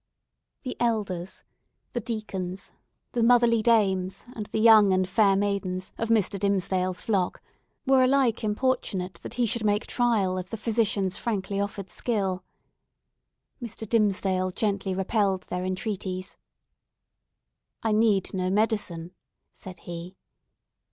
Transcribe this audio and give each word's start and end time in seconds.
The 0.63 0.75
elders, 0.79 1.43
the 1.93 1.99
deacons, 2.01 2.73
the 3.11 3.21
motherly 3.21 3.61
dames, 3.61 4.25
and 4.35 4.47
the 4.47 4.57
young 4.59 4.91
and 4.93 5.07
fair 5.07 5.35
maidens 5.35 5.91
of 5.99 6.09
Mr. 6.09 6.39
Dimmesdale's 6.39 7.01
flock, 7.01 7.39
were 7.85 8.03
alike 8.03 8.43
importunate 8.43 9.19
that 9.21 9.35
he 9.35 9.45
should 9.45 9.63
make 9.63 9.85
trial 9.85 10.39
of 10.39 10.49
the 10.49 10.57
physician's 10.57 11.17
frankly 11.17 11.61
offered 11.61 11.91
skill. 11.91 12.43
Mr. 13.61 13.87
Dimmesdale 13.87 14.49
gently 14.49 14.95
repelled 14.95 15.43
their 15.43 15.63
entreaties. 15.63 16.35
"I 17.83 17.91
need 17.91 18.33
no 18.33 18.49
medicine," 18.49 19.11
said 19.53 19.81
he. 19.81 20.15